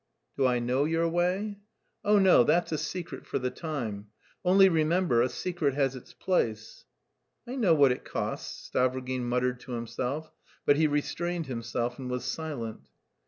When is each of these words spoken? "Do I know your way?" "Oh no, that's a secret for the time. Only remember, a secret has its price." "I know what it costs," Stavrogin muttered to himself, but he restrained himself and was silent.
"Do 0.35 0.47
I 0.47 0.57
know 0.57 0.85
your 0.85 1.07
way?" 1.07 1.59
"Oh 2.03 2.17
no, 2.17 2.43
that's 2.43 2.71
a 2.71 2.79
secret 2.79 3.27
for 3.27 3.37
the 3.37 3.51
time. 3.51 4.07
Only 4.43 4.67
remember, 4.67 5.21
a 5.21 5.29
secret 5.29 5.75
has 5.75 5.95
its 5.95 6.11
price." 6.11 6.85
"I 7.47 7.55
know 7.55 7.75
what 7.75 7.91
it 7.91 8.03
costs," 8.03 8.67
Stavrogin 8.71 9.21
muttered 9.23 9.59
to 9.59 9.73
himself, 9.73 10.31
but 10.65 10.77
he 10.77 10.87
restrained 10.87 11.45
himself 11.45 11.99
and 11.99 12.09
was 12.09 12.25
silent. 12.25 12.89